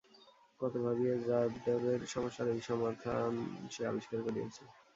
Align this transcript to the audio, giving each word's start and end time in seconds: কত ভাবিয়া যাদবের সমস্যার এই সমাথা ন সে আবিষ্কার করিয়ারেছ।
কত 0.59 0.73
ভাবিয়া 0.85 1.15
যাদবের 1.27 2.01
সমস্যার 2.07 2.47
এই 2.49 2.61
সমাথা 2.69 3.13
ন 3.25 3.35
সে 3.73 3.81
আবিষ্কার 3.87 4.19
করিয়ারেছ। 4.21 4.57